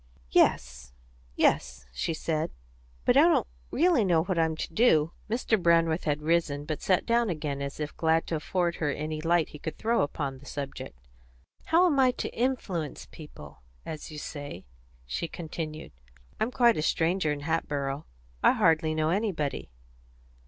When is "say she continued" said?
14.17-15.91